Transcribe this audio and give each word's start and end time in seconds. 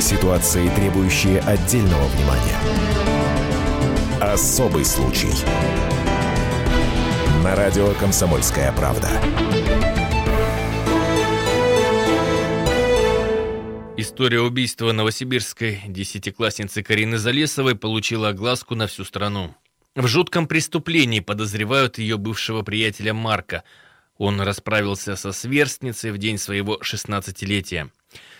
Ситуации, 0.00 0.68
требующие 0.74 1.40
отдельного 1.40 2.06
внимания. 2.08 2.58
Особый 4.18 4.84
случай. 4.84 5.28
На 7.44 7.54
радио 7.54 7.92
«Комсомольская 7.94 8.72
правда». 8.72 9.08
История 13.98 14.40
убийства 14.40 14.92
новосибирской 14.92 15.82
десятиклассницы 15.86 16.82
Карины 16.82 17.18
Залесовой 17.18 17.76
получила 17.76 18.30
огласку 18.30 18.74
на 18.74 18.86
всю 18.86 19.04
страну. 19.04 19.54
В 19.94 20.06
жутком 20.06 20.46
преступлении 20.46 21.20
подозревают 21.20 21.98
ее 21.98 22.16
бывшего 22.16 22.62
приятеля 22.62 23.12
Марка. 23.12 23.64
Он 24.16 24.40
расправился 24.40 25.14
со 25.16 25.32
сверстницей 25.32 26.10
в 26.10 26.18
день 26.18 26.38
своего 26.38 26.78
16-летия. 26.82 27.90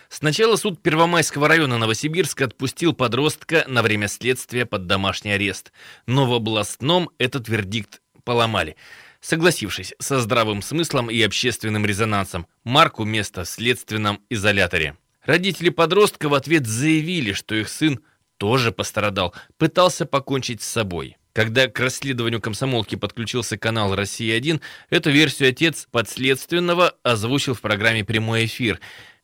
Сначала 0.09 0.55
суд 0.55 0.81
Первомайского 0.81 1.47
района 1.47 1.77
Новосибирска 1.77 2.45
отпустил 2.45 2.93
подростка 2.93 3.63
на 3.67 3.81
время 3.81 4.07
следствия 4.07 4.65
под 4.65 4.87
домашний 4.87 5.31
арест. 5.31 5.71
Но 6.05 6.25
в 6.25 6.33
областном 6.33 7.09
этот 7.17 7.47
вердикт 7.47 8.01
поломали 8.23 8.75
согласившись 9.21 9.93
со 9.99 10.19
здравым 10.19 10.61
смыслом 10.61 11.09
и 11.09 11.21
общественным 11.21 11.85
резонансом, 11.85 12.47
Марку 12.63 13.05
место 13.05 13.43
в 13.43 13.49
следственном 13.49 14.19
изоляторе. 14.29 14.97
Родители 15.23 15.69
подростка 15.69 16.27
в 16.27 16.33
ответ 16.33 16.65
заявили, 16.65 17.33
что 17.33 17.55
их 17.55 17.69
сын 17.69 17.99
тоже 18.37 18.71
пострадал, 18.71 19.33
пытался 19.57 20.05
покончить 20.05 20.63
с 20.63 20.67
собой. 20.67 21.17
Когда 21.33 21.67
к 21.67 21.79
расследованию 21.79 22.41
комсомолки 22.41 22.95
подключился 22.95 23.57
канал 23.57 23.95
«Россия-1», 23.95 24.59
эту 24.89 25.11
версию 25.11 25.49
отец 25.49 25.87
подследственного 25.89 26.95
озвучил 27.03 27.53
в 27.53 27.61
программе 27.61 28.03
«Прямой 28.03 28.45
эфир». 28.45 28.81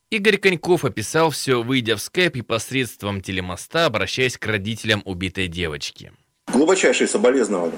Игорь 0.09 0.37
Коньков 0.37 0.85
описал 0.85 1.31
все, 1.31 1.61
выйдя 1.61 1.97
в 1.97 2.01
скайп 2.01 2.37
и 2.37 2.41
посредством 2.41 3.21
телемоста, 3.21 3.87
обращаясь 3.87 4.37
к 4.37 4.45
родителям 4.45 5.01
убитой 5.03 5.49
девочки. 5.49 6.13
Глубочайшие 6.53 7.09
соболезнования. 7.09 7.75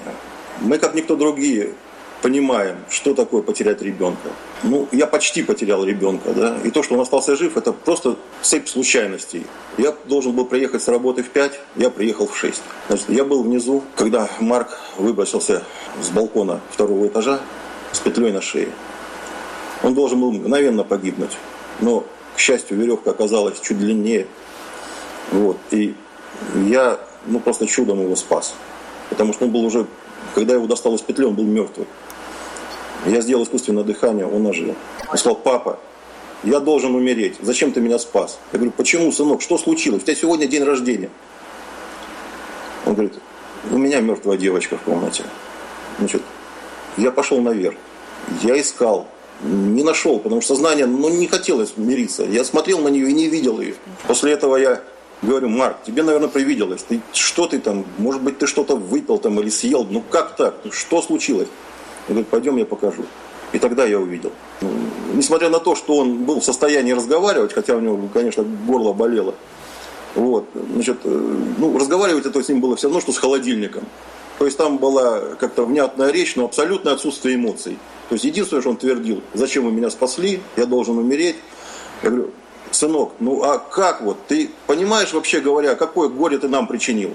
Мы, 0.60 0.78
как 0.78 0.94
никто 0.94 1.16
другие, 1.16 1.74
понимаем, 2.22 2.76
что 2.88 3.14
такое 3.14 3.42
потерять 3.42 3.82
ребенка. 3.82 4.30
Ну, 4.62 4.88
я 4.92 5.08
почти 5.08 5.42
потерял 5.42 5.84
ребенка, 5.84 6.32
да, 6.32 6.56
и 6.62 6.70
то, 6.70 6.84
что 6.84 6.94
он 6.94 7.00
остался 7.00 7.34
жив, 7.34 7.56
это 7.56 7.72
просто 7.72 8.16
цепь 8.42 8.68
случайностей. 8.68 9.44
Я 9.76 9.92
должен 10.04 10.30
был 10.30 10.44
приехать 10.44 10.84
с 10.84 10.86
работы 10.86 11.24
в 11.24 11.30
5, 11.30 11.60
я 11.78 11.90
приехал 11.90 12.28
в 12.28 12.36
6. 12.38 12.62
Значит, 12.86 13.08
я 13.08 13.24
был 13.24 13.42
внизу, 13.42 13.82
когда 13.96 14.30
Марк 14.38 14.78
выбросился 14.98 15.64
с 16.00 16.10
балкона 16.10 16.60
второго 16.70 17.08
этажа 17.08 17.40
с 17.90 17.98
петлей 17.98 18.30
на 18.30 18.40
шее. 18.40 18.68
Он 19.82 19.94
должен 19.94 20.20
был 20.20 20.30
мгновенно 20.30 20.84
погибнуть, 20.84 21.36
но, 21.80 22.06
счастью, 22.40 22.76
веревка 22.76 23.10
оказалась 23.10 23.60
чуть 23.60 23.78
длиннее. 23.78 24.26
Вот, 25.30 25.58
и 25.70 25.94
я, 26.66 26.98
ну, 27.26 27.38
просто 27.38 27.66
чудом 27.66 28.02
его 28.02 28.16
спас. 28.16 28.54
Потому 29.10 29.32
что 29.32 29.44
он 29.44 29.52
был 29.52 29.64
уже, 29.64 29.86
когда 30.34 30.54
его 30.54 30.66
достал 30.66 30.94
из 30.94 31.02
петли, 31.02 31.24
он 31.24 31.34
был 31.34 31.44
мертвый. 31.44 31.86
Я 33.06 33.20
сделал 33.20 33.44
искусственное 33.44 33.84
дыхание, 33.84 34.26
он 34.26 34.46
ожил. 34.46 34.74
Он 35.08 35.16
сказал, 35.16 35.36
папа, 35.36 35.78
я 36.42 36.60
должен 36.60 36.94
умереть. 36.94 37.36
Зачем 37.40 37.72
ты 37.72 37.80
меня 37.80 37.98
спас? 37.98 38.38
Я 38.52 38.58
говорю, 38.58 38.72
почему, 38.72 39.12
сынок, 39.12 39.42
что 39.42 39.58
случилось? 39.58 40.02
У 40.02 40.06
тебя 40.06 40.16
сегодня 40.16 40.46
день 40.46 40.64
рождения. 40.64 41.10
Он 42.86 42.94
говорит, 42.94 43.14
у 43.70 43.78
меня 43.78 44.00
мертвая 44.00 44.36
девочка 44.36 44.76
в 44.76 44.82
комнате. 44.82 45.24
Значит, 45.98 46.22
я 46.96 47.10
пошел 47.10 47.40
наверх. 47.40 47.76
Я 48.42 48.60
искал, 48.60 49.06
не 49.42 49.82
нашел, 49.82 50.18
потому 50.18 50.40
что 50.40 50.54
сознание 50.54 50.86
ну, 50.86 51.08
не 51.08 51.26
хотелось 51.26 51.74
мириться. 51.76 52.24
Я 52.24 52.44
смотрел 52.44 52.80
на 52.80 52.88
нее 52.88 53.10
и 53.10 53.12
не 53.12 53.28
видел 53.28 53.60
ее. 53.60 53.74
После 54.06 54.32
этого 54.32 54.56
я 54.56 54.82
говорю, 55.22 55.48
Марк, 55.48 55.78
тебе, 55.86 56.02
наверное, 56.02 56.28
привиделось. 56.28 56.82
Ты, 56.82 57.00
что 57.12 57.46
ты 57.46 57.58
там, 57.58 57.84
может 57.98 58.22
быть, 58.22 58.38
ты 58.38 58.46
что-то 58.46 58.76
выпил 58.76 59.18
там 59.18 59.40
или 59.40 59.50
съел? 59.50 59.86
Ну 59.88 60.02
как 60.08 60.36
так? 60.36 60.54
Что 60.70 61.02
случилось? 61.02 61.48
Он 62.08 62.14
говорит, 62.14 62.28
пойдем 62.28 62.56
я 62.56 62.64
покажу. 62.64 63.04
И 63.52 63.58
тогда 63.58 63.84
я 63.84 63.98
увидел. 63.98 64.32
Несмотря 65.14 65.48
на 65.48 65.58
то, 65.58 65.74
что 65.74 65.96
он 65.96 66.24
был 66.24 66.40
в 66.40 66.44
состоянии 66.44 66.92
разговаривать, 66.92 67.52
хотя 67.52 67.76
у 67.76 67.80
него, 67.80 67.98
конечно, 68.12 68.44
горло 68.44 68.92
болело, 68.92 69.34
вот, 70.14 70.46
значит, 70.74 70.98
э, 71.04 71.36
ну, 71.58 71.78
разговаривать 71.78 72.26
это 72.26 72.42
с 72.42 72.48
ним 72.48 72.60
было 72.60 72.76
все 72.76 72.88
равно, 72.88 73.00
что 73.00 73.12
с 73.12 73.18
холодильником. 73.18 73.84
То 74.40 74.46
есть 74.46 74.56
там 74.56 74.78
была 74.78 75.34
как-то 75.34 75.66
внятная 75.66 76.10
речь, 76.10 76.34
но 76.34 76.46
абсолютное 76.46 76.94
отсутствие 76.94 77.36
эмоций. 77.36 77.78
То 78.08 78.14
есть 78.14 78.24
единственное, 78.24 78.62
что 78.62 78.70
он 78.70 78.78
твердил, 78.78 79.22
зачем 79.34 79.66
вы 79.66 79.70
меня 79.70 79.90
спасли, 79.90 80.40
я 80.56 80.64
должен 80.64 80.96
умереть. 80.96 81.36
Я 82.02 82.08
говорю, 82.08 82.32
сынок, 82.70 83.12
ну 83.20 83.42
а 83.42 83.58
как 83.58 84.00
вот, 84.00 84.16
ты 84.28 84.50
понимаешь 84.66 85.12
вообще 85.12 85.42
говоря, 85.42 85.74
какое 85.74 86.08
горе 86.08 86.38
ты 86.38 86.48
нам 86.48 86.66
причинил? 86.66 87.12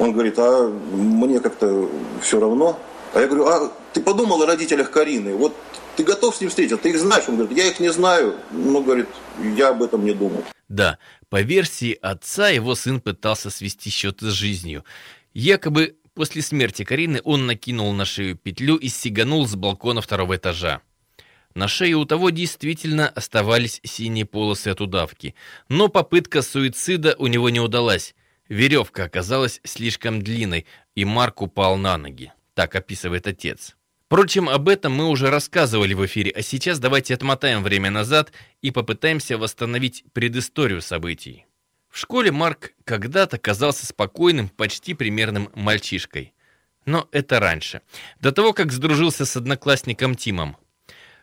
Он 0.00 0.12
говорит, 0.12 0.40
а 0.40 0.66
мне 0.92 1.38
как-то 1.38 1.88
все 2.20 2.40
равно. 2.40 2.76
А 3.14 3.20
я 3.20 3.28
говорю, 3.28 3.46
а 3.46 3.72
ты 3.92 4.00
подумал 4.00 4.42
о 4.42 4.46
родителях 4.46 4.90
Карины? 4.90 5.36
Вот 5.36 5.54
ты 5.94 6.02
готов 6.02 6.34
с 6.34 6.40
ним 6.40 6.50
встретиться? 6.50 6.78
Ты 6.78 6.88
их 6.88 6.98
знаешь? 6.98 7.28
Он 7.28 7.36
говорит, 7.36 7.56
я 7.56 7.66
их 7.66 7.78
не 7.78 7.92
знаю. 7.92 8.34
Ну, 8.50 8.82
говорит, 8.82 9.06
я 9.54 9.68
об 9.68 9.84
этом 9.84 10.04
не 10.04 10.14
думал. 10.14 10.42
Да, 10.68 10.98
по 11.28 11.42
версии 11.42 11.96
отца, 12.02 12.48
его 12.48 12.74
сын 12.74 13.00
пытался 13.00 13.50
свести 13.50 13.88
счеты 13.88 14.30
с 14.30 14.32
жизнью. 14.32 14.84
Якобы 15.32 15.94
после 16.14 16.42
смерти 16.42 16.84
Карины 16.84 17.20
он 17.24 17.46
накинул 17.46 17.92
на 17.92 18.04
шею 18.04 18.36
петлю 18.36 18.76
и 18.76 18.88
сиганул 18.88 19.46
с 19.46 19.54
балкона 19.54 20.00
второго 20.00 20.36
этажа. 20.36 20.82
На 21.54 21.66
шее 21.66 21.96
у 21.96 22.04
того 22.04 22.30
действительно 22.30 23.08
оставались 23.08 23.80
синие 23.82 24.24
полосы 24.24 24.68
от 24.68 24.80
удавки, 24.80 25.34
но 25.68 25.88
попытка 25.88 26.42
суицида 26.42 27.16
у 27.18 27.26
него 27.26 27.50
не 27.50 27.60
удалась. 27.60 28.14
Веревка 28.48 29.04
оказалась 29.04 29.60
слишком 29.64 30.22
длинной, 30.22 30.66
и 30.94 31.04
Марк 31.04 31.42
упал 31.42 31.76
на 31.76 31.98
ноги. 31.98 32.32
Так 32.54 32.74
описывает 32.76 33.26
отец. 33.26 33.76
Впрочем, 34.06 34.48
об 34.48 34.68
этом 34.68 34.92
мы 34.92 35.08
уже 35.08 35.30
рассказывали 35.30 35.94
в 35.94 36.04
эфире, 36.04 36.32
а 36.32 36.42
сейчас 36.42 36.80
давайте 36.80 37.14
отмотаем 37.14 37.62
время 37.62 37.90
назад 37.90 38.32
и 38.60 38.72
попытаемся 38.72 39.38
восстановить 39.38 40.04
предысторию 40.12 40.82
событий. 40.82 41.46
В 41.90 41.98
школе 41.98 42.30
Марк 42.30 42.72
когда-то 42.84 43.36
казался 43.36 43.84
спокойным, 43.84 44.48
почти 44.48 44.94
примерным 44.94 45.50
мальчишкой. 45.54 46.32
Но 46.86 47.08
это 47.12 47.40
раньше, 47.40 47.82
до 48.20 48.32
того, 48.32 48.52
как 48.52 48.72
сдружился 48.72 49.26
с 49.26 49.36
одноклассником 49.36 50.14
Тимом. 50.14 50.56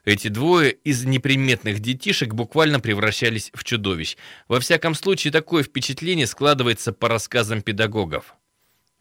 Эти 0.03 0.27
двое 0.27 0.71
из 0.71 1.03
неприметных 1.03 1.79
детишек 1.79 2.33
буквально 2.33 2.79
превращались 2.79 3.49
в 3.53 3.63
чудовищ. 3.63 4.17
Во 4.47 4.59
всяком 4.59 4.93
случае, 4.93 5.33
такое 5.33 5.63
впечатление 5.63 6.27
складывается 6.27 6.93
по 6.93 7.09
рассказам 7.09 7.61
педагогов. 7.61 8.35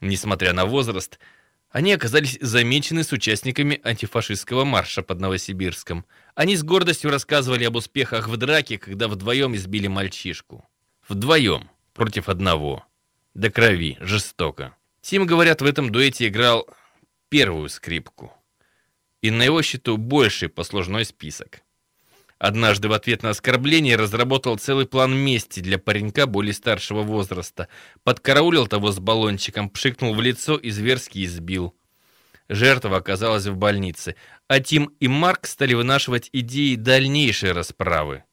Несмотря 0.00 0.53
на 0.53 0.66
возраст, 0.66 1.19
они 1.71 1.93
оказались 1.93 2.38
замечены 2.41 3.04
с 3.04 3.12
участниками 3.12 3.81
антифашистского 3.84 4.65
марша 4.65 5.03
под 5.03 5.21
Новосибирском. 5.21 6.06
Они 6.34 6.56
с 6.56 6.62
гордостью 6.62 7.10
рассказывали 7.10 7.65
об 7.65 7.77
успехах 7.77 8.28
в 8.28 8.37
драке, 8.37 8.78
когда 8.78 9.09
вдвоем 9.09 9.54
избили 9.54 9.88
мальчишку. 9.88 10.69
Вдвоем, 11.09 11.71
против 11.94 12.28
одного. 12.28 12.84
До 13.34 13.49
крови, 13.49 13.97
жестоко. 14.00 14.77
Тим, 15.03 15.25
говорят, 15.25 15.62
в 15.62 15.65
этом 15.65 15.93
дуэте 15.93 16.27
играл 16.27 16.67
первую 17.28 17.69
скрипку. 17.69 18.33
И 19.22 19.31
на 19.31 19.45
его 19.45 19.62
счету 19.62 19.99
больший 19.99 20.49
послужной 20.49 21.05
список. 21.05 21.61
Однажды 22.39 22.89
в 22.89 22.93
ответ 22.93 23.22
на 23.22 23.31
оскорбление 23.31 23.97
разработал 23.97 24.59
целый 24.59 24.87
план 24.87 25.16
мести 25.16 25.61
для 25.61 25.78
паренька 25.78 26.27
более 26.27 26.53
старшего 26.53 27.03
возраста. 27.03 27.69
Подкараулил 28.03 28.66
того 28.66 28.91
с 28.91 28.99
баллончиком, 28.99 29.71
пшикнул 29.71 30.12
в 30.12 30.21
лицо 30.21 30.56
и 30.56 30.71
зверски 30.71 31.25
избил. 31.25 31.75
Жертва 32.49 32.97
оказалась 32.97 33.47
в 33.47 33.56
больнице, 33.56 34.16
а 34.49 34.59
Тим 34.61 34.93
и 34.99 35.06
Марк 35.06 35.47
стали 35.47 35.75
вынашивать 35.75 36.31
идеи 36.33 36.75
дальнейшей 36.75 37.53
расправы. 37.53 38.25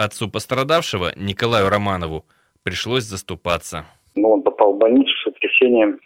Отцу 0.00 0.30
пострадавшего, 0.30 1.12
Николаю 1.14 1.68
Романову, 1.68 2.24
пришлось 2.64 3.02
заступаться. 3.02 3.84
Ну, 4.16 4.30
он 4.30 4.42
попал 4.42 4.72
в 4.72 4.78
больницу 4.78 5.10
с 5.10 5.24
сотрясением. 5.24 6.00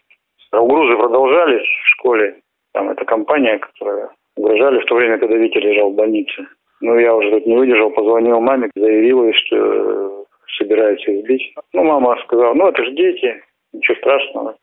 Угрозы 0.53 0.97
продолжались 0.97 1.63
в 1.63 1.89
школе. 1.95 2.41
Там 2.73 2.91
эта 2.91 3.05
компания, 3.05 3.59
которая 3.59 4.11
угрожали 4.37 4.81
в 4.81 4.87
то 4.87 4.97
время, 4.97 5.19
когда 5.19 5.37
Витя 5.37 5.59
лежал 5.59 5.91
в 5.91 5.95
больнице. 5.95 6.45
Ну, 6.81 6.99
я 6.99 7.15
уже 7.15 7.31
тут 7.31 7.47
не 7.47 7.57
выдержал, 7.57 7.91
позвонил 7.91 8.41
маме, 8.41 8.69
заявил 8.75 9.27
ей, 9.27 9.33
что 9.33 10.27
собираются 10.59 11.15
избить. 11.21 11.55
Ну, 11.73 11.85
мама 11.85 12.17
сказала, 12.25 12.53
ну, 12.53 12.67
это 12.67 12.85
же 12.85 12.91
дети, 12.97 13.45
ничего 13.73 13.97
страшного. 13.99 14.57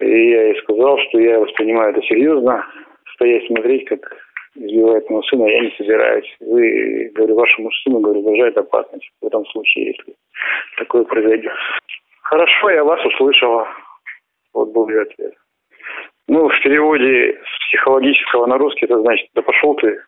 И 0.00 0.30
я 0.30 0.48
ей 0.48 0.60
сказал, 0.62 0.98
что 0.98 1.20
я 1.20 1.38
воспринимаю 1.38 1.92
это 1.92 2.02
серьезно. 2.02 2.66
Стоять 3.14 3.46
смотреть, 3.46 3.88
как 3.88 4.00
избивает 4.56 5.08
моего 5.08 5.22
сына, 5.24 5.44
я 5.46 5.60
не 5.60 5.70
собираюсь. 5.76 6.36
Вы, 6.40 7.10
говорю, 7.14 7.36
вашему 7.36 7.70
сыну, 7.72 8.00
говорю, 8.00 8.20
угрожает 8.20 8.56
опасность 8.56 9.08
в 9.20 9.26
этом 9.26 9.44
случае, 9.46 9.86
если 9.86 10.16
такое 10.78 11.04
произойдет. 11.04 11.52
Хорошо, 12.22 12.70
я 12.70 12.84
вас 12.84 13.04
услышала. 13.04 13.68
Вот 14.52 14.72
был 14.72 14.88
ее 14.88 15.02
ответ. 15.02 15.34
Ну, 16.28 16.48
в 16.48 16.62
переводе 16.62 17.34
с 17.34 17.68
психологического 17.68 18.46
на 18.46 18.58
русский 18.58 18.86
это 18.86 19.00
значит, 19.00 19.28
да 19.34 19.42
пошел 19.42 19.74
ты, 19.76 20.00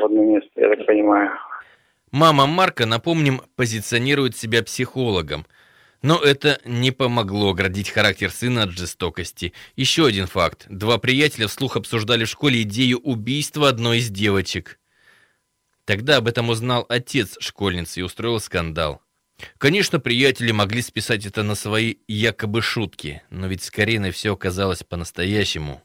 в 0.00 0.04
одно 0.04 0.22
место, 0.24 0.50
я 0.56 0.68
так 0.70 0.86
понимаю. 0.86 1.30
Мама 2.10 2.46
Марка, 2.46 2.86
напомним, 2.86 3.40
позиционирует 3.56 4.36
себя 4.36 4.62
психологом. 4.62 5.46
Но 6.04 6.18
это 6.18 6.60
не 6.66 6.90
помогло 6.90 7.52
оградить 7.52 7.88
характер 7.88 8.30
сына 8.30 8.64
от 8.64 8.72
жестокости. 8.72 9.54
Еще 9.74 10.04
один 10.04 10.26
факт. 10.26 10.66
Два 10.68 10.98
приятеля 10.98 11.48
вслух 11.48 11.76
обсуждали 11.78 12.26
в 12.26 12.28
школе 12.28 12.60
идею 12.60 12.98
убийства 12.98 13.70
одной 13.70 14.00
из 14.00 14.10
девочек. 14.10 14.78
Тогда 15.86 16.18
об 16.18 16.28
этом 16.28 16.50
узнал 16.50 16.84
отец 16.90 17.38
школьницы 17.40 18.00
и 18.00 18.02
устроил 18.02 18.38
скандал. 18.38 19.00
Конечно, 19.56 19.98
приятели 19.98 20.52
могли 20.52 20.82
списать 20.82 21.24
это 21.24 21.42
на 21.42 21.54
свои 21.54 21.94
якобы 22.06 22.60
шутки, 22.60 23.22
но 23.30 23.46
ведь 23.46 23.62
с 23.62 23.70
Кариной 23.70 24.10
все 24.10 24.34
оказалось 24.34 24.82
по-настоящему. 24.82 25.82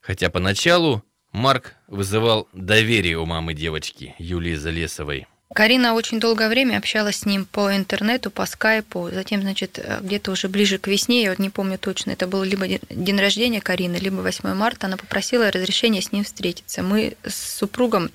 Хотя 0.00 0.30
поначалу 0.30 1.04
Марк 1.30 1.76
вызывал 1.86 2.48
доверие 2.52 3.18
у 3.18 3.24
мамы 3.24 3.54
девочки, 3.54 4.16
Юлии 4.18 4.56
Залесовой. 4.56 5.28
Карина 5.52 5.94
очень 5.94 6.20
долгое 6.20 6.48
время 6.48 6.78
общалась 6.78 7.18
с 7.18 7.26
ним 7.26 7.44
по 7.44 7.76
интернету, 7.76 8.30
по 8.30 8.46
скайпу. 8.46 9.10
Затем, 9.12 9.42
значит, 9.42 9.78
где-то 10.00 10.32
уже 10.32 10.48
ближе 10.48 10.78
к 10.78 10.88
весне, 10.88 11.22
я 11.22 11.30
вот 11.30 11.38
не 11.38 11.50
помню 11.50 11.78
точно, 11.78 12.12
это 12.12 12.26
был 12.26 12.42
либо 12.42 12.66
день 12.66 13.20
рождения 13.20 13.60
Карины, 13.60 13.96
либо 13.96 14.16
8 14.16 14.54
марта, 14.54 14.86
она 14.86 14.96
попросила 14.96 15.50
разрешения 15.50 16.02
с 16.02 16.10
ним 16.10 16.24
встретиться. 16.24 16.82
Мы 16.82 17.16
с 17.24 17.58
супругом 17.58 18.10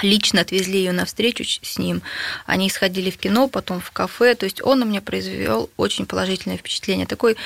лично 0.00 0.40
отвезли 0.40 0.78
ее 0.78 0.92
на 0.92 1.04
встречу 1.04 1.44
с 1.44 1.78
ним. 1.78 2.02
Они 2.46 2.70
сходили 2.70 3.10
в 3.10 3.18
кино, 3.18 3.46
потом 3.46 3.80
в 3.80 3.90
кафе. 3.90 4.34
То 4.34 4.44
есть 4.44 4.62
он 4.62 4.80
на 4.80 4.84
меня 4.84 5.02
произвел 5.02 5.70
очень 5.76 6.06
положительное 6.06 6.56
впечатление. 6.56 7.06
Такой 7.06 7.36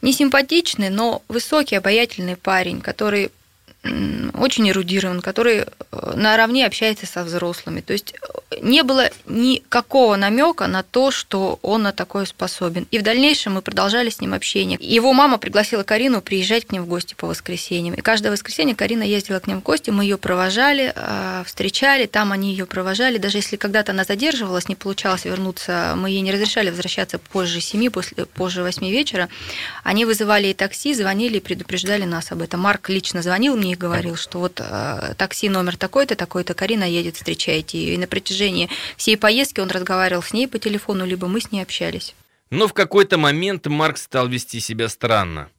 несимпатичный, 0.00 0.88
но 0.88 1.22
высокий, 1.28 1.76
обаятельный 1.76 2.36
парень, 2.36 2.80
который 2.80 3.30
очень 4.34 4.68
эрудирован, 4.70 5.20
который 5.20 5.60
э, 5.60 6.12
наравне 6.16 6.66
общается 6.66 7.06
со 7.06 7.22
взрослыми. 7.22 7.82
То 7.82 7.92
есть 7.92 8.14
э, 8.14 8.56
не 8.62 8.82
было 8.82 9.10
никакого 9.26 10.16
намека 10.16 10.66
на 10.66 10.82
то, 10.82 11.10
что 11.10 11.58
он 11.60 11.82
на 11.82 11.92
такое 11.92 12.24
способен. 12.24 12.86
И 12.90 12.98
в 12.98 13.02
дальнейшем 13.02 13.54
мы 13.54 13.62
продолжали 13.62 14.08
с 14.08 14.20
ним 14.20 14.32
общение. 14.32 14.78
Его 14.80 15.12
мама 15.12 15.36
пригласила 15.36 15.82
Карину 15.82 16.22
приезжать 16.22 16.66
к 16.66 16.72
ним 16.72 16.84
в 16.84 16.86
гости 16.86 17.14
по 17.14 17.26
воскресеньям. 17.26 17.94
И 17.94 18.00
каждое 18.00 18.30
воскресенье 18.32 18.74
Карина 18.74 19.02
ездила 19.02 19.38
к 19.38 19.46
ним 19.46 19.60
в 19.60 19.62
гости, 19.62 19.90
мы 19.90 20.04
ее 20.04 20.16
провожали, 20.16 20.92
э, 20.94 21.42
встречали, 21.44 22.06
там 22.06 22.32
они 22.32 22.52
ее 22.52 22.64
провожали. 22.64 23.18
Даже 23.18 23.38
если 23.38 23.56
когда-то 23.56 23.92
она 23.92 24.04
задерживалась, 24.04 24.68
не 24.68 24.76
получалось 24.76 25.26
вернуться, 25.26 25.92
мы 25.96 26.08
ей 26.08 26.22
не 26.22 26.32
разрешали 26.32 26.70
возвращаться 26.70 27.18
позже 27.18 27.60
семи, 27.60 27.90
после, 27.90 28.24
позже 28.24 28.62
восьми 28.62 28.90
вечера. 28.90 29.28
Они 29.82 30.06
вызывали 30.06 30.46
ей 30.46 30.54
такси, 30.54 30.94
звонили 30.94 31.36
и 31.36 31.40
предупреждали 31.40 32.04
нас 32.04 32.32
об 32.32 32.40
этом. 32.40 32.60
Марк 32.60 32.88
лично 32.88 33.20
звонил 33.20 33.56
мне 33.56 33.73
и 33.74 33.76
говорил, 33.76 34.16
что 34.16 34.38
вот 34.38 34.60
э, 34.60 35.14
такси 35.16 35.48
номер 35.48 35.76
такой-то, 35.76 36.16
такой-то, 36.16 36.54
Карина 36.54 36.84
едет, 36.84 37.16
встречайте 37.16 37.78
ее. 37.78 37.94
И 37.94 37.98
на 37.98 38.06
протяжении 38.06 38.70
всей 38.96 39.16
поездки 39.16 39.60
он 39.60 39.70
разговаривал 39.70 40.22
с 40.22 40.32
ней 40.32 40.48
по 40.48 40.58
телефону, 40.58 41.04
либо 41.04 41.28
мы 41.28 41.40
с 41.40 41.52
ней 41.52 41.60
общались. 41.62 42.14
Но 42.50 42.68
в 42.68 42.72
какой-то 42.72 43.18
момент 43.18 43.66
Марк 43.66 43.98
стал 43.98 44.28
вести 44.28 44.60
себя 44.60 44.88
странно. 44.88 45.50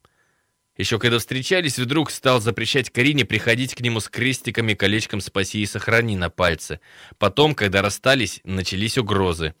Еще 0.76 0.98
когда 0.98 1.18
встречались, 1.18 1.78
вдруг 1.78 2.10
стал 2.10 2.40
запрещать 2.40 2.90
Карине 2.90 3.24
приходить 3.24 3.74
к 3.74 3.80
нему 3.80 4.00
с 4.00 4.08
крестиками, 4.08 4.74
колечком 4.74 5.20
«Спаси 5.20 5.62
и 5.62 5.66
сохрани» 5.66 6.16
на 6.16 6.28
пальце. 6.28 6.80
Потом, 7.18 7.54
когда 7.54 7.80
расстались, 7.80 8.40
начались 8.44 8.98
угрозы. 8.98 9.54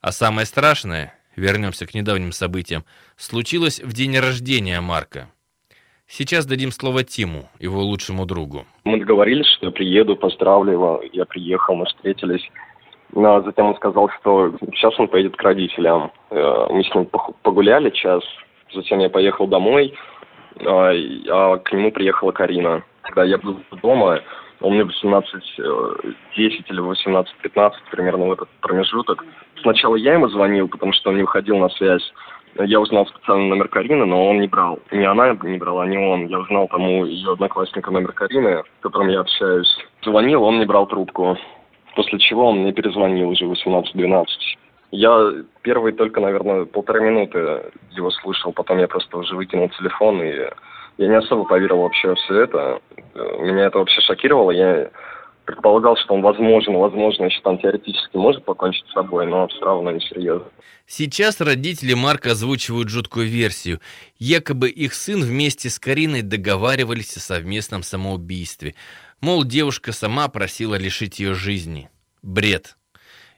А 0.00 0.12
самое 0.12 0.46
страшное, 0.46 1.18
вернемся 1.34 1.86
к 1.86 1.94
недавним 1.94 2.30
событиям, 2.30 2.84
случилось 3.16 3.80
в 3.80 3.92
день 3.92 4.16
рождения 4.18 4.80
Марка. 4.80 5.28
Сейчас 6.06 6.46
дадим 6.46 6.70
слово 6.70 7.02
Тиму, 7.02 7.48
его 7.58 7.80
лучшему 7.80 8.26
другу. 8.26 8.66
Мы 8.84 8.98
договорились, 8.98 9.46
что 9.46 9.66
я 9.66 9.72
приеду, 9.72 10.16
поздравлю 10.16 10.72
его. 10.72 11.02
Я 11.12 11.24
приехал, 11.24 11.74
мы 11.74 11.86
встретились. 11.86 12.48
Но 13.12 13.42
затем 13.42 13.66
он 13.66 13.76
сказал, 13.76 14.10
что 14.20 14.54
сейчас 14.74 14.98
он 14.98 15.08
поедет 15.08 15.36
к 15.36 15.42
родителям. 15.42 16.10
Э, 16.30 16.66
мы 16.70 16.82
с 16.84 16.94
ним 16.94 17.08
погуляли 17.42 17.90
час. 17.90 18.22
Затем 18.74 18.98
я 18.98 19.08
поехал 19.08 19.46
домой, 19.46 19.94
а, 20.66 20.92
а 21.30 21.58
к 21.58 21.72
нему 21.72 21.92
приехала 21.92 22.32
Карина. 22.32 22.82
Когда 23.02 23.24
я 23.24 23.38
был 23.38 23.60
дома, 23.82 24.20
он 24.60 24.74
мне 24.74 24.82
18-10 24.82 25.24
или 26.36 26.82
18-15 26.82 27.72
примерно 27.90 28.26
в 28.26 28.32
этот 28.32 28.48
промежуток. 28.60 29.24
Сначала 29.62 29.94
я 29.96 30.14
ему 30.14 30.28
звонил, 30.28 30.68
потому 30.68 30.92
что 30.92 31.10
он 31.10 31.16
не 31.16 31.22
выходил 31.22 31.58
на 31.58 31.68
связь. 31.70 32.12
Я 32.56 32.80
узнал 32.80 33.06
специально 33.06 33.48
номер 33.48 33.68
Карины, 33.68 34.04
но 34.04 34.28
он 34.28 34.40
не 34.40 34.46
брал. 34.46 34.78
Не 34.92 35.04
она 35.04 35.36
не 35.42 35.58
брала, 35.58 35.86
не 35.86 35.98
он. 35.98 36.26
Я 36.26 36.38
узнал 36.38 36.68
тому 36.68 37.04
ее 37.04 37.32
одноклассника 37.32 37.90
номер 37.90 38.12
Карины, 38.12 38.62
с 38.62 38.82
которым 38.82 39.08
я 39.08 39.20
общаюсь. 39.20 39.76
Звонил, 40.02 40.44
он 40.44 40.60
не 40.60 40.66
брал 40.66 40.86
трубку. 40.86 41.36
После 41.96 42.18
чего 42.18 42.48
он 42.48 42.60
мне 42.60 42.72
перезвонил 42.72 43.30
уже 43.30 43.44
18-12. 43.44 44.26
Я 44.92 45.32
первые 45.62 45.94
только, 45.94 46.20
наверное, 46.20 46.64
полторы 46.66 47.00
минуты 47.00 47.72
его 47.90 48.10
слушал, 48.10 48.52
потом 48.52 48.78
я 48.78 48.86
просто 48.86 49.16
уже 49.16 49.34
выкинул 49.34 49.68
телефон, 49.70 50.22
и 50.22 50.32
я 50.98 51.08
не 51.08 51.16
особо 51.16 51.44
поверил 51.44 51.78
вообще 51.78 52.08
во 52.08 52.14
все 52.14 52.42
это. 52.42 52.80
Меня 53.40 53.66
это 53.66 53.78
вообще 53.78 54.00
шокировало. 54.02 54.52
Я 54.52 54.90
предполагал, 55.44 55.96
что 55.96 56.14
он 56.14 56.22
возможно, 56.22 56.78
возможно, 56.78 57.24
еще 57.24 57.40
там 57.42 57.58
теоретически 57.58 58.16
может 58.16 58.44
покончить 58.44 58.86
с 58.88 58.92
собой, 58.92 59.26
но 59.26 59.46
все 59.48 59.64
равно 59.64 59.90
не 59.90 60.00
серьезно. 60.00 60.46
Сейчас 60.86 61.40
родители 61.40 61.94
Марка 61.94 62.32
озвучивают 62.32 62.88
жуткую 62.88 63.26
версию. 63.26 63.80
Якобы 64.18 64.68
их 64.68 64.94
сын 64.94 65.22
вместе 65.22 65.70
с 65.70 65.78
Кариной 65.78 66.22
договаривались 66.22 67.16
о 67.16 67.20
совместном 67.20 67.82
самоубийстве. 67.82 68.74
Мол, 69.20 69.44
девушка 69.44 69.92
сама 69.92 70.28
просила 70.28 70.74
лишить 70.74 71.20
ее 71.20 71.34
жизни. 71.34 71.88
Бред. 72.22 72.76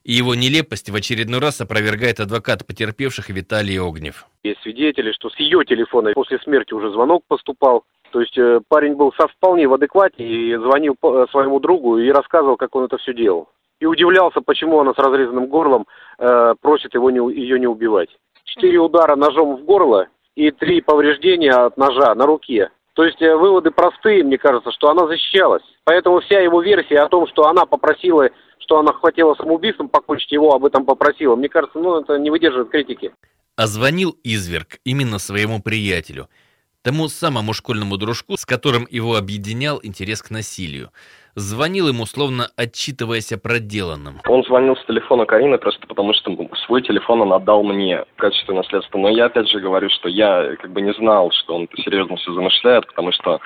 И 0.02 0.12
его 0.12 0.36
нелепость 0.36 0.88
в 0.88 0.94
очередной 0.94 1.40
раз 1.40 1.60
опровергает 1.60 2.20
адвокат 2.20 2.64
потерпевших 2.64 3.28
Виталий 3.28 3.80
Огнев. 3.80 4.26
Есть 4.44 4.62
свидетели, 4.62 5.10
что 5.12 5.30
с 5.30 5.38
ее 5.38 5.64
телефона 5.64 6.12
после 6.14 6.38
смерти 6.38 6.74
уже 6.74 6.92
звонок 6.92 7.24
поступал. 7.26 7.84
То 8.16 8.22
есть 8.22 8.38
э, 8.38 8.60
парень 8.66 8.94
был 8.94 9.12
со 9.12 9.28
вполне 9.28 9.68
в 9.68 9.74
адеквате 9.74 10.24
и 10.24 10.56
звонил 10.56 10.96
э, 11.02 11.26
своему 11.30 11.60
другу 11.60 11.98
и 11.98 12.10
рассказывал, 12.10 12.56
как 12.56 12.74
он 12.74 12.84
это 12.84 12.96
все 12.96 13.12
делал. 13.12 13.50
И 13.78 13.84
удивлялся, 13.84 14.40
почему 14.40 14.80
она 14.80 14.94
с 14.94 14.98
разрезанным 14.98 15.48
горлом 15.48 15.86
э, 16.18 16.54
просит 16.62 16.94
его 16.94 17.10
не, 17.10 17.18
ее 17.38 17.60
не 17.60 17.66
убивать. 17.66 18.08
Четыре 18.44 18.78
удара 18.78 19.16
ножом 19.16 19.56
в 19.56 19.64
горло 19.66 20.06
и 20.34 20.50
три 20.50 20.80
повреждения 20.80 21.52
от 21.52 21.76
ножа 21.76 22.14
на 22.14 22.24
руке. 22.24 22.70
То 22.94 23.04
есть 23.04 23.20
э, 23.20 23.36
выводы 23.36 23.70
простые, 23.70 24.24
мне 24.24 24.38
кажется, 24.38 24.72
что 24.72 24.88
она 24.88 25.06
защищалась. 25.06 25.64
Поэтому 25.84 26.20
вся 26.20 26.40
его 26.40 26.62
версия 26.62 27.00
о 27.00 27.10
том, 27.10 27.26
что 27.26 27.46
она 27.48 27.66
попросила, 27.66 28.30
что 28.60 28.78
она 28.78 28.94
хотела 28.94 29.34
самоубийством 29.34 29.90
покончить, 29.90 30.32
его 30.32 30.54
об 30.54 30.64
этом 30.64 30.86
попросила, 30.86 31.36
мне 31.36 31.50
кажется, 31.50 31.78
ну 31.78 32.00
это 32.00 32.18
не 32.18 32.30
выдерживает 32.30 32.70
критики. 32.70 33.12
А 33.56 33.66
звонил 33.66 34.16
изверг 34.24 34.78
именно 34.84 35.18
своему 35.18 35.60
приятелю– 35.60 36.30
тому 36.86 37.08
самому 37.08 37.52
школьному 37.52 37.96
дружку, 37.96 38.36
с 38.36 38.46
которым 38.46 38.86
его 38.88 39.16
объединял 39.16 39.80
интерес 39.82 40.22
к 40.22 40.30
насилию. 40.30 40.90
Звонил 41.34 41.88
ему, 41.88 42.06
словно 42.06 42.46
отчитываясь 42.54 43.32
о 43.32 43.38
проделанном. 43.38 44.20
Он 44.28 44.44
звонил 44.44 44.76
с 44.76 44.86
телефона 44.86 45.26
Карины 45.26 45.58
просто 45.58 45.84
потому, 45.88 46.14
что 46.14 46.30
свой 46.64 46.82
телефон 46.82 47.22
он 47.22 47.32
отдал 47.32 47.64
мне 47.64 48.04
в 48.14 48.20
качестве 48.20 48.54
наследства. 48.54 48.98
Но 48.98 49.08
я 49.08 49.24
опять 49.24 49.48
же 49.48 49.58
говорю, 49.58 49.90
что 49.90 50.08
я 50.08 50.54
как 50.62 50.70
бы 50.70 50.80
не 50.80 50.94
знал, 50.94 51.32
что 51.32 51.56
он 51.56 51.68
серьезно 51.84 52.16
все 52.18 52.32
замышляет, 52.32 52.86
потому 52.86 53.10
что 53.10 53.40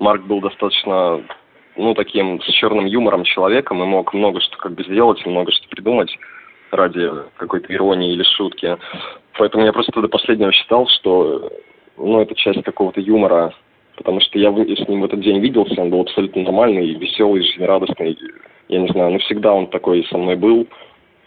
Марк 0.00 0.22
был 0.22 0.40
достаточно, 0.40 1.22
ну, 1.76 1.92
таким 1.92 2.40
с 2.40 2.46
черным 2.46 2.86
юмором 2.86 3.24
человеком 3.24 3.82
и 3.82 3.86
мог 3.86 4.14
много 4.14 4.40
что 4.40 4.56
как 4.56 4.72
бы 4.72 4.82
сделать, 4.84 5.24
много 5.26 5.52
что 5.52 5.68
придумать 5.68 6.16
ради 6.70 7.10
какой-то 7.36 7.70
иронии 7.74 8.14
или 8.14 8.24
шутки. 8.38 8.78
Поэтому 9.38 9.66
я 9.66 9.74
просто 9.74 10.00
до 10.00 10.08
последнего 10.08 10.50
считал, 10.50 10.88
что 10.88 11.52
ну, 11.96 12.20
это 12.20 12.34
часть 12.34 12.62
какого-то 12.62 13.00
юмора, 13.00 13.54
потому 13.96 14.20
что 14.20 14.38
я 14.38 14.52
с 14.52 14.88
ним 14.88 15.00
в 15.00 15.04
этот 15.04 15.20
день 15.20 15.40
виделся, 15.40 15.80
он 15.80 15.90
был 15.90 16.00
абсолютно 16.00 16.42
нормальный, 16.42 16.94
веселый, 16.94 17.42
жизнерадостный. 17.42 18.16
Я 18.68 18.80
не 18.80 18.88
знаю, 18.88 19.12
ну 19.12 19.18
всегда 19.20 19.52
он 19.52 19.68
такой 19.68 20.04
со 20.10 20.18
мной 20.18 20.36
был. 20.36 20.66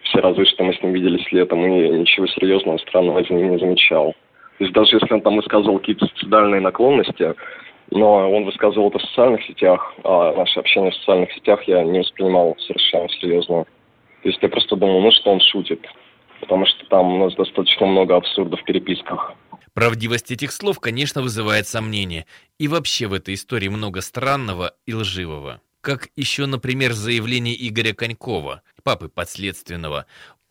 Все 0.04 0.20
разы, 0.20 0.46
что 0.46 0.64
мы 0.64 0.74
с 0.74 0.82
ним 0.82 0.94
виделись 0.94 1.32
летом, 1.32 1.66
и 1.66 2.00
ничего 2.00 2.28
серьезного, 2.28 2.78
странного 2.78 3.24
за 3.24 3.34
ним 3.34 3.52
не 3.52 3.60
замечал. 3.60 4.14
То 4.58 4.66
есть 4.66 4.74
даже 4.74 4.98
если 4.98 5.14
он 5.14 5.22
там 5.22 5.38
высказывал 5.38 5.80
какие-то 5.80 6.06
суицидальные 6.08 6.62
наклонности, 6.62 7.34
но 7.92 8.30
он 8.30 8.46
высказывал 8.46 8.90
это 8.90 9.00
в 9.00 9.04
социальных 9.04 9.44
сетях, 9.46 9.94
а 10.04 10.36
наше 10.36 10.60
общение 10.60 10.92
в 10.92 10.96
социальных 10.96 11.32
сетях 11.34 11.64
я 11.64 11.84
не 11.84 12.00
воспринимал 12.00 12.56
совершенно 12.60 13.10
серьезно. 13.10 13.64
То 14.22 14.30
есть 14.30 14.42
я 14.42 14.50
просто 14.50 14.76
думал, 14.76 15.02
ну 15.02 15.12
что 15.12 15.32
он 15.32 15.40
шутит, 15.40 15.86
потому 16.42 16.66
что 16.66 16.86
там 16.88 17.16
у 17.16 17.24
нас 17.24 17.34
достаточно 17.36 17.88
много 17.88 18.16
абсурда 18.16 18.58
в 18.58 18.64
переписках. 18.64 19.34
Правдивость 19.74 20.32
этих 20.32 20.52
слов, 20.52 20.80
конечно, 20.80 21.22
вызывает 21.22 21.68
сомнения. 21.68 22.26
И 22.58 22.68
вообще 22.68 23.08
в 23.08 23.14
этой 23.14 23.34
истории 23.34 23.68
много 23.68 24.02
странного 24.02 24.76
и 24.86 24.94
лживого. 24.94 25.62
Как 25.82 26.10
еще, 26.16 26.46
например, 26.46 26.94
заявление 26.94 27.56
Игоря 27.68 27.94
Конькова, 27.94 28.64
папы 28.84 29.08
подследственного. 29.08 30.06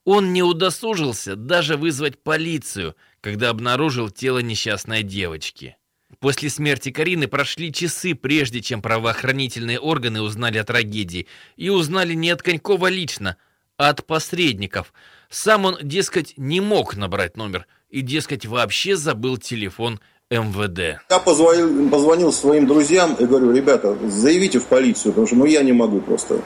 Он 0.05 0.33
не 0.33 0.43
удосужился 0.43 1.37
даже 1.37 1.77
вызвать 1.77 2.23
полицию, 2.23 2.97
когда 3.21 3.51
обнаружил 3.51 4.09
тело 4.09 4.39
несчастной 4.39 5.03
девочки. 5.03 5.77
После 6.21 6.49
смерти 6.49 6.91
Карины 6.91 7.29
прошли 7.29 7.73
часы, 7.73 8.15
прежде 8.15 8.63
чем 8.63 8.81
правоохранительные 8.81 9.79
органы 9.79 10.23
узнали 10.23 10.59
о 10.59 10.65
трагедии. 10.65 11.27
И 11.57 11.69
узнали 11.69 12.15
не 12.15 12.31
от 12.31 12.43
Конькова 12.43 12.89
лично, 12.89 13.37
от 13.77 14.07
посредников. 14.07 14.93
Сам 15.29 15.67
он, 15.67 15.79
дескать, 15.83 16.35
не 16.39 16.61
мог 16.61 16.97
набрать 16.97 17.37
номер 17.37 17.67
и, 17.89 18.01
дескать, 18.01 18.47
вообще 18.47 18.97
забыл 18.97 19.39
телефон 19.39 20.01
МВД. 20.31 21.01
Я 21.11 21.19
позвонил, 21.19 21.89
позвонил 21.91 22.33
своим 22.33 22.67
друзьям 22.67 23.15
и 23.15 23.25
говорю, 23.25 23.53
ребята, 23.53 23.97
заявите 24.09 24.59
в 24.59 24.67
полицию, 24.67 25.13
потому 25.13 25.27
что 25.27 25.37
ну, 25.37 25.47
я 25.47 25.63
не 25.63 25.73
могу 25.73 26.01
просто. 26.01 26.43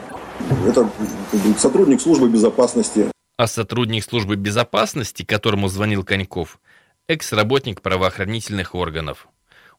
Это 0.67 0.89
сотрудник 1.57 2.01
службы 2.01 2.29
безопасности. 2.29 3.11
А 3.37 3.47
сотрудник 3.47 4.03
службы 4.03 4.35
безопасности, 4.35 5.23
которому 5.23 5.67
звонил 5.67 6.03
Коньков, 6.03 6.59
экс-работник 7.07 7.81
правоохранительных 7.81 8.73
органов. 8.75 9.27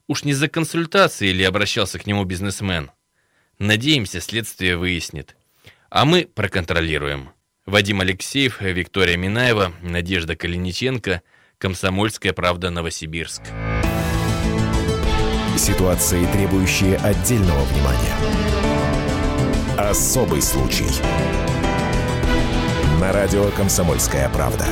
Уж 0.07 0.23
не 0.23 0.33
за 0.33 0.49
консультацией 0.49 1.33
ли 1.33 1.43
обращался 1.43 1.97
к 1.97 2.05
нему 2.05 2.25
бизнесмен? 2.25 2.91
Надеемся, 3.57 4.21
следствие 4.21 4.77
выяснит. 4.77 5.35
А 5.89 6.05
мы 6.05 6.27
проконтролируем. 6.27 7.29
Вадим 7.65 8.01
Алексеев, 8.01 8.61
Виктория 8.61 9.17
Минаева, 9.17 9.73
Надежда 9.81 10.35
Калиниченко, 10.35 11.23
Комсомольская 11.57 12.33
правда, 12.33 12.69
Новосибирск. 12.69 13.41
Ситуации, 15.57 16.25
требующие 16.33 16.97
отдельного 16.97 17.61
внимания. 17.63 18.15
Особый 19.77 20.41
случай. 20.41 20.89
На 22.99 23.13
радио 23.13 23.49
«Комсомольская 23.51 24.29
правда». 24.29 24.65